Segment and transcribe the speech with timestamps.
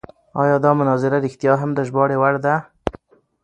[0.41, 2.55] ایا دا مناظره رښتیا هم د ژباړې وړ ده؟